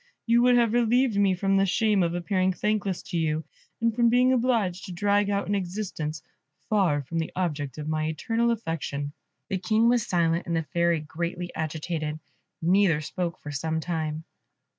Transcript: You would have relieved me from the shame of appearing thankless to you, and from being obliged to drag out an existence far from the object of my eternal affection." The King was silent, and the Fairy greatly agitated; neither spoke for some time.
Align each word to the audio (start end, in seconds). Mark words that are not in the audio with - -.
You 0.25 0.41
would 0.41 0.55
have 0.57 0.73
relieved 0.73 1.15
me 1.17 1.35
from 1.35 1.57
the 1.57 1.65
shame 1.67 2.01
of 2.01 2.15
appearing 2.15 2.53
thankless 2.53 3.03
to 3.03 3.17
you, 3.19 3.43
and 3.79 3.95
from 3.95 4.09
being 4.09 4.33
obliged 4.33 4.85
to 4.85 4.91
drag 4.91 5.29
out 5.29 5.47
an 5.47 5.53
existence 5.53 6.23
far 6.67 7.03
from 7.03 7.19
the 7.19 7.31
object 7.35 7.77
of 7.77 7.87
my 7.87 8.07
eternal 8.07 8.49
affection." 8.49 9.13
The 9.49 9.59
King 9.59 9.89
was 9.89 10.07
silent, 10.07 10.47
and 10.47 10.55
the 10.55 10.63
Fairy 10.63 11.01
greatly 11.01 11.53
agitated; 11.53 12.17
neither 12.63 12.99
spoke 12.99 13.37
for 13.41 13.51
some 13.51 13.79
time. 13.79 14.23